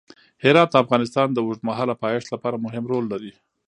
هرات 0.43 0.69
د 0.71 0.75
افغانستان 0.83 1.27
د 1.31 1.37
اوږدمهاله 1.45 1.93
پایښت 2.03 2.27
لپاره 2.33 2.61
مهم 2.65 2.83
رول 2.91 3.05
لري. 3.13 3.31